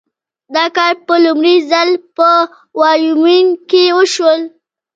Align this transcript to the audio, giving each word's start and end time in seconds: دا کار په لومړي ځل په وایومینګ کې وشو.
دا 0.55 0.65
کار 0.77 0.93
په 1.05 1.13
لومړي 1.25 1.55
ځل 1.71 1.89
په 2.17 2.29
وایومینګ 2.79 3.49
کې 3.69 3.83
وشو. 3.97 4.31